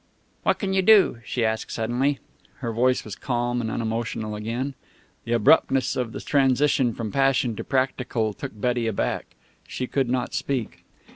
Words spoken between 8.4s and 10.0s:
Betty aback. She